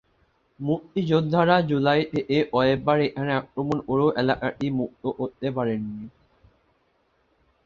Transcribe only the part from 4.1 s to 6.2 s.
এলাকাটি মুক্ত করতে পারেননি।